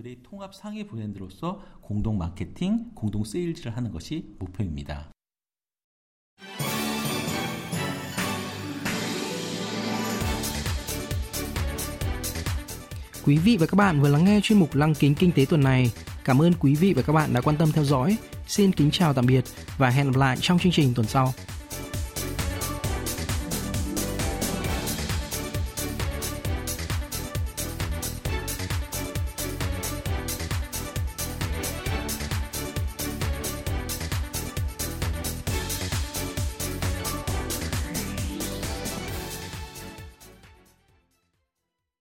Quý 13.25 13.37
vị 13.37 13.57
và 13.57 13.65
các 13.65 13.75
bạn 13.75 14.01
vừa 14.01 14.09
lắng 14.09 14.25
nghe 14.25 14.39
chuyên 14.43 14.59
mục 14.59 14.75
Lăng 14.75 14.95
kính 14.95 15.15
kinh 15.15 15.31
tế 15.31 15.45
tuần 15.49 15.63
này. 15.63 15.91
Cảm 16.23 16.41
ơn 16.41 16.53
quý 16.59 16.75
vị 16.75 16.93
và 16.93 17.01
các 17.01 17.13
bạn 17.13 17.33
đã 17.33 17.41
quan 17.41 17.57
tâm 17.57 17.71
theo 17.71 17.83
dõi. 17.83 18.17
Xin 18.47 18.71
kính 18.71 18.91
chào 18.91 19.13
tạm 19.13 19.25
biệt 19.25 19.43
và 19.77 19.89
hẹn 19.89 20.11
gặp 20.11 20.19
lại 20.19 20.37
trong 20.41 20.59
chương 20.59 20.71
trình 20.71 20.93
tuần 20.95 21.07
sau. 21.07 21.33